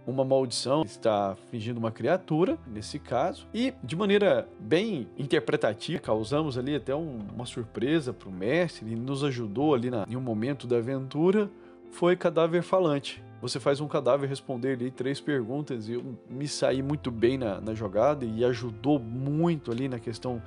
uma 0.08 0.26
maldição 0.26 0.84
que 0.84 0.90
está 0.90 1.36
fingindo 1.52 1.78
uma 1.78 1.92
criatura, 1.92 2.58
nesse 2.68 2.98
caso, 2.98 3.48
e 3.54 3.74
de 3.84 3.96
maneira 3.96 4.48
bem 4.60 5.08
interpretativa, 5.18 6.00
causamos 6.00 6.58
ali 6.58 6.76
até 6.76 6.96
um, 6.96 7.20
uma 7.34 7.46
surpresa 7.46 8.12
para 8.12 8.28
o 8.28 8.32
mestre, 8.32 8.86
ele 8.86 8.96
nos 8.96 9.24
ajudou 9.24 9.76
ali 9.76 9.90
na, 9.90 10.06
em 10.10 10.16
um 10.16 10.22
momento 10.22 10.66
da 10.66 10.78
aventura, 10.78 11.50
foi 11.92 12.16
cadáver 12.16 12.64
falante. 12.64 13.24
Você 13.42 13.60
faz 13.60 13.80
um 13.80 13.88
cadáver 13.88 14.28
responder 14.28 14.74
ali 14.74 14.92
três 14.92 15.22
perguntas 15.22 15.88
e 15.88 15.94
eu 15.94 16.18
me 16.30 16.48
saí 16.48 16.82
muito 16.82 17.10
bem 17.10 17.38
na, 17.38 17.62
na 17.62 17.74
jogada 17.74 18.26
e 18.26 18.44
ajudou 18.44 19.00
muito 19.00 19.72
ali 19.72 19.88
na 19.88 19.98
questão 19.98 20.42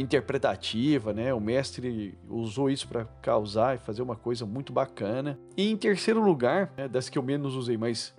interpretativa, 0.00 1.12
né? 1.12 1.32
O 1.32 1.40
mestre 1.40 2.18
usou 2.28 2.70
isso 2.70 2.88
para 2.88 3.04
causar 3.22 3.76
e 3.76 3.78
fazer 3.78 4.02
uma 4.02 4.16
coisa 4.16 4.46
muito 4.46 4.72
bacana. 4.72 5.38
E 5.56 5.70
em 5.70 5.76
terceiro 5.76 6.22
lugar, 6.22 6.72
né, 6.76 6.88
das 6.88 7.08
que 7.08 7.18
eu 7.18 7.22
menos 7.22 7.54
usei, 7.54 7.76
mas 7.76 8.14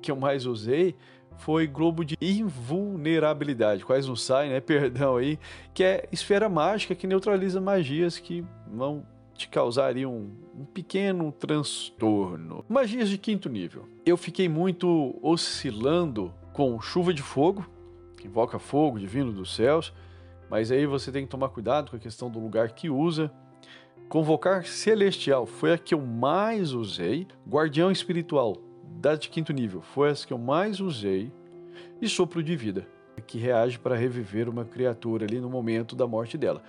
que 0.00 0.10
eu 0.10 0.16
mais 0.16 0.46
usei, 0.46 0.94
foi 1.38 1.66
globo 1.66 2.04
de 2.04 2.16
invulnerabilidade, 2.20 3.84
quase 3.84 4.08
não 4.08 4.16
sai, 4.16 4.48
né? 4.48 4.60
Perdão 4.60 5.16
aí, 5.16 5.38
que 5.74 5.84
é 5.84 6.08
esfera 6.10 6.48
mágica 6.48 6.94
que 6.94 7.06
neutraliza 7.06 7.60
magias 7.60 8.18
que 8.18 8.44
vão 8.66 9.04
te 9.34 9.48
causariam 9.48 10.12
um, 10.12 10.62
um 10.62 10.64
pequeno 10.64 11.30
transtorno. 11.30 12.64
Magias 12.68 13.08
de 13.08 13.18
quinto 13.18 13.48
nível. 13.48 13.86
Eu 14.04 14.16
fiquei 14.16 14.48
muito 14.48 15.18
oscilando 15.22 16.32
com 16.52 16.80
chuva 16.80 17.12
de 17.12 17.22
fogo, 17.22 17.66
que 18.16 18.26
invoca 18.26 18.58
fogo 18.58 18.98
divino 18.98 19.30
dos 19.30 19.54
céus, 19.54 19.92
mas 20.50 20.70
aí 20.70 20.86
você 20.86 21.10
tem 21.10 21.24
que 21.24 21.30
tomar 21.30 21.48
cuidado 21.48 21.90
com 21.90 21.96
a 21.96 22.00
questão 22.00 22.30
do 22.30 22.38
lugar 22.38 22.70
que 22.70 22.88
usa. 22.88 23.30
Convocar 24.08 24.64
celestial 24.64 25.46
foi 25.46 25.72
a 25.72 25.78
que 25.78 25.94
eu 25.94 26.00
mais 26.00 26.72
usei. 26.72 27.26
Guardião 27.48 27.90
espiritual, 27.90 28.56
da 29.00 29.16
de 29.16 29.28
quinto 29.28 29.52
nível, 29.52 29.80
foi 29.80 30.10
as 30.10 30.24
que 30.24 30.32
eu 30.32 30.38
mais 30.38 30.80
usei. 30.80 31.32
E 32.00 32.08
sopro 32.08 32.42
de 32.42 32.54
vida, 32.56 32.86
que 33.26 33.38
reage 33.38 33.78
para 33.78 33.96
reviver 33.96 34.48
uma 34.48 34.64
criatura 34.64 35.24
ali 35.24 35.40
no 35.40 35.50
momento 35.50 35.96
da 35.96 36.06
morte 36.06 36.38
dela. 36.38 36.62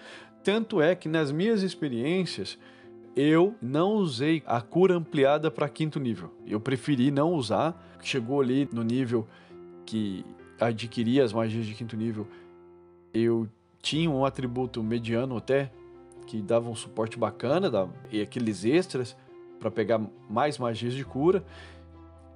Tanto 0.43 0.81
é 0.81 0.95
que 0.95 1.09
nas 1.09 1.31
minhas 1.31 1.61
experiências 1.61 2.57
eu 3.15 3.55
não 3.61 3.95
usei 3.95 4.43
a 4.45 4.61
cura 4.61 4.95
ampliada 4.95 5.51
para 5.51 5.67
quinto 5.67 5.99
nível. 5.99 6.31
Eu 6.45 6.59
preferi 6.59 7.11
não 7.11 7.33
usar. 7.33 7.83
Chegou 8.01 8.41
ali 8.41 8.69
no 8.71 8.83
nível 8.83 9.27
que 9.85 10.23
adquiria 10.59 11.23
as 11.23 11.33
magias 11.33 11.65
de 11.65 11.73
quinto 11.73 11.95
nível, 11.95 12.27
eu 13.13 13.47
tinha 13.81 14.09
um 14.09 14.25
atributo 14.25 14.83
mediano 14.83 15.37
até 15.37 15.71
que 16.25 16.41
dava 16.41 16.69
um 16.69 16.75
suporte 16.75 17.17
bacana 17.17 17.69
da, 17.69 17.87
e 18.11 18.21
aqueles 18.21 18.65
extras 18.65 19.15
para 19.59 19.71
pegar 19.71 19.99
mais 20.29 20.57
magias 20.57 20.93
de 20.93 21.05
cura. 21.05 21.43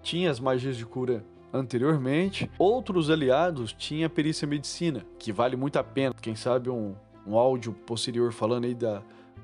Tinha 0.01 0.31
as 0.31 0.39
magias 0.39 0.77
de 0.77 0.86
cura 0.86 1.24
anteriormente. 1.53 2.50
Outros 2.57 3.10
aliados 3.10 3.74
tinha 3.74 4.10
perícia 4.10 4.48
medicina, 4.48 5.05
que 5.19 5.31
vale 5.31 5.55
muito 5.55 5.77
a 5.77 5.83
pena. 5.83 6.15
Quem 6.19 6.36
sabe 6.36 6.69
um, 6.69 6.95
um 7.27 7.38
áudio 7.38 7.74
posterior 7.74 8.31
falando 8.31 8.65
aí 8.65 8.74
da, 8.74 9.03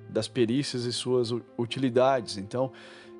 das 0.09 0.27
perícias 0.27 0.85
e 0.85 0.93
suas 0.93 1.31
utilidades. 1.57 2.37
Então, 2.37 2.71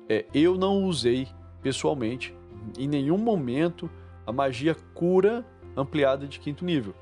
é, 0.08 0.24
eu 0.32 0.56
não 0.56 0.84
usei 0.84 1.28
pessoalmente 1.62 2.34
em 2.78 2.88
nenhum 2.88 3.18
momento 3.18 3.90
a 4.26 4.32
magia 4.32 4.74
cura 4.94 5.44
ampliada 5.76 6.26
de 6.26 6.40
quinto 6.40 6.64
nível. 6.64 6.94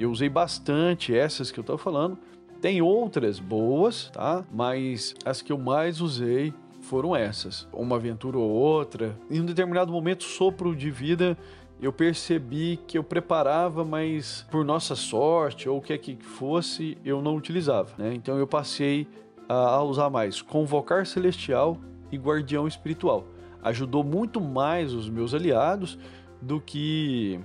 Eu 0.00 0.10
usei 0.10 0.30
bastante 0.30 1.14
essas 1.14 1.50
que 1.50 1.60
eu 1.60 1.62
estou 1.62 1.76
falando. 1.76 2.16
Tem 2.58 2.80
outras 2.80 3.38
boas, 3.38 4.10
tá? 4.10 4.42
Mas 4.50 5.14
as 5.26 5.42
que 5.42 5.52
eu 5.52 5.58
mais 5.58 6.00
usei 6.00 6.54
foram 6.80 7.14
essas. 7.14 7.68
Uma 7.70 7.96
aventura 7.96 8.38
ou 8.38 8.48
outra. 8.48 9.14
Em 9.30 9.42
um 9.42 9.44
determinado 9.44 9.92
momento, 9.92 10.24
sopro 10.24 10.74
de 10.74 10.90
vida, 10.90 11.36
eu 11.82 11.92
percebi 11.92 12.78
que 12.86 12.96
eu 12.96 13.04
preparava, 13.04 13.84
mas 13.84 14.46
por 14.50 14.64
nossa 14.64 14.96
sorte 14.96 15.68
ou 15.68 15.76
o 15.76 15.82
que 15.82 15.92
é 15.92 15.98
que 15.98 16.16
fosse, 16.16 16.96
eu 17.04 17.20
não 17.20 17.36
utilizava. 17.36 17.92
Né? 17.98 18.14
Então 18.14 18.38
eu 18.38 18.46
passei 18.46 19.06
a 19.46 19.82
usar 19.82 20.08
mais 20.08 20.40
Convocar 20.40 21.04
Celestial 21.04 21.76
e 22.10 22.16
Guardião 22.16 22.66
Espiritual. 22.66 23.26
Ajudou 23.62 24.02
muito 24.02 24.40
mais 24.40 24.94
os 24.94 25.10
meus 25.10 25.34
aliados 25.34 25.98
do 26.40 26.58
que 26.58 27.38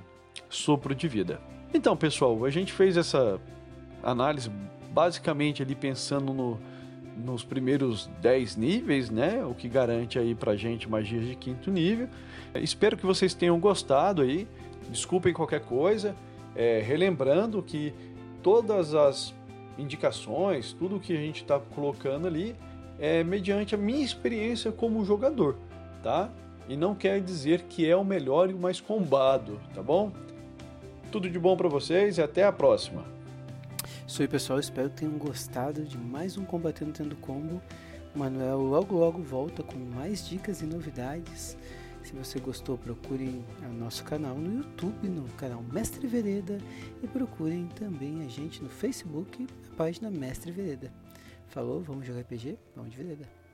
Sopro 0.50 0.96
de 0.96 1.10
Vida. 1.10 1.55
Então, 1.76 1.98
pessoal, 1.98 2.46
a 2.46 2.50
gente 2.50 2.72
fez 2.72 2.96
essa 2.96 3.38
análise 4.02 4.50
basicamente 4.92 5.62
ali 5.62 5.76
pensando 5.76 6.34
no, 6.34 6.58
nos 7.18 7.44
primeiros 7.44 8.10
10 8.22 8.56
níveis, 8.56 9.10
né? 9.10 9.44
O 9.44 9.54
que 9.54 9.68
garante 9.68 10.18
aí 10.18 10.34
pra 10.34 10.56
gente 10.56 10.90
magias 10.90 11.28
de 11.28 11.36
quinto 11.36 11.70
nível. 11.70 12.08
Espero 12.56 12.96
que 12.96 13.06
vocês 13.06 13.34
tenham 13.34 13.60
gostado 13.60 14.22
aí. 14.22 14.48
Desculpem 14.90 15.34
qualquer 15.34 15.60
coisa. 15.66 16.16
É, 16.56 16.80
relembrando 16.80 17.62
que 17.62 17.94
todas 18.42 18.96
as 18.96 19.34
indicações, 19.78 20.72
tudo 20.72 20.98
que 20.98 21.12
a 21.12 21.20
gente 21.20 21.42
está 21.42 21.60
colocando 21.60 22.26
ali 22.26 22.56
é 22.98 23.22
mediante 23.22 23.76
a 23.76 23.78
minha 23.78 24.06
experiência 24.06 24.72
como 24.72 25.04
jogador, 25.04 25.58
tá? 26.02 26.30
E 26.70 26.78
não 26.78 26.96
quer 26.96 27.20
dizer 27.20 27.64
que 27.64 27.86
é 27.86 27.98
o 27.98 28.06
melhor 28.06 28.50
e 28.50 28.54
o 28.54 28.58
mais 28.58 28.80
combado, 28.80 29.60
tá 29.74 29.84
bom? 29.84 30.14
Tudo 31.16 31.30
de 31.30 31.40
bom 31.40 31.56
para 31.56 31.70
vocês 31.70 32.18
e 32.18 32.22
até 32.22 32.44
a 32.44 32.52
próxima. 32.52 33.06
Isso 34.06 34.22
aí, 34.22 34.28
pessoal. 34.28 34.60
Espero 34.60 34.90
que 34.90 34.98
tenham 34.98 35.18
gostado 35.18 35.86
de 35.86 35.98
mais 35.98 36.38
um 36.38 36.44
Combatendo 36.44 36.92
Tendo 36.92 37.16
Combo. 37.16 37.62
Manuel 38.14 38.60
logo 38.60 38.98
logo 38.98 39.22
volta 39.22 39.64
com 39.64 39.78
mais 39.78 40.28
dicas 40.28 40.60
e 40.60 40.66
novidades. 40.66 41.58
Se 42.04 42.12
você 42.12 42.38
gostou, 42.38 42.78
procurem 42.78 43.46
o 43.64 43.74
nosso 43.74 44.04
canal 44.04 44.36
no 44.36 44.58
YouTube, 44.58 45.08
no 45.08 45.24
canal 45.38 45.64
Mestre 45.72 46.06
Vereda, 46.06 46.58
e 47.02 47.08
procurem 47.08 47.68
também 47.68 48.22
a 48.26 48.28
gente 48.28 48.62
no 48.62 48.68
Facebook, 48.68 49.48
a 49.72 49.76
página 49.78 50.12
Mestre 50.12 50.52
Vereda. 50.52 50.92
Falou, 51.48 51.80
vamos 51.80 52.06
jogar 52.06 52.24
RPG? 52.24 52.60
Vamos 52.76 52.92
de 52.92 52.98
Vereda. 52.98 53.45